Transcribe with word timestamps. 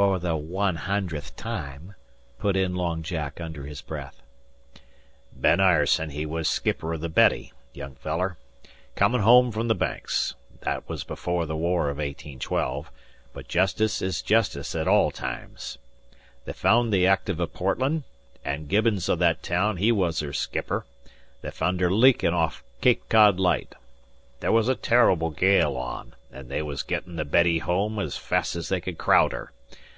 "For 0.00 0.18
the 0.18 0.34
wan 0.34 0.76
hundredth 0.76 1.36
time," 1.36 1.94
put 2.38 2.56
in 2.56 2.74
Long 2.74 3.02
Jack 3.02 3.38
under 3.38 3.66
his 3.66 3.82
breath 3.82 4.22
"Ben 5.30 5.60
Ireson 5.60 6.08
he 6.08 6.24
was 6.24 6.48
skipper 6.48 6.94
o' 6.94 6.96
the 6.96 7.10
Betty, 7.10 7.52
young 7.74 7.96
feller, 7.96 8.38
comin' 8.96 9.20
home 9.20 9.52
frum 9.52 9.68
the 9.68 9.74
Banks 9.74 10.34
that 10.62 10.88
was 10.88 11.04
before 11.04 11.44
the 11.44 11.54
war 11.54 11.90
of 11.90 11.98
1812, 11.98 12.90
but 13.34 13.46
jestice 13.46 14.00
is 14.00 14.22
jestice 14.22 14.74
at 14.74 14.88
all 14.88 15.10
times. 15.10 15.76
They 16.46 16.54
fund 16.54 16.94
the 16.94 17.06
Active 17.06 17.38
o' 17.38 17.46
Portland, 17.46 18.04
an' 18.42 18.68
Gibbons 18.68 19.06
o' 19.10 19.16
that 19.16 19.42
town 19.42 19.76
he 19.76 19.92
was 19.92 20.20
her 20.20 20.32
skipper; 20.32 20.86
they 21.42 21.50
fund 21.50 21.78
her 21.82 21.90
leakin' 21.90 22.32
off 22.32 22.64
Cape 22.80 23.06
Cod 23.10 23.38
Light. 23.38 23.74
There 24.40 24.50
was 24.50 24.66
a 24.70 24.74
terr'ble 24.74 25.28
gale 25.36 25.76
on, 25.76 26.14
an' 26.32 26.48
they 26.48 26.62
was 26.62 26.82
gettin' 26.82 27.16
the 27.16 27.26
Betty 27.26 27.58
home 27.58 27.98
's 28.00 28.16
fast 28.16 28.56
as 28.56 28.70
they 28.70 28.80
could 28.80 28.96
craowd 28.96 29.32
her. 29.32 29.52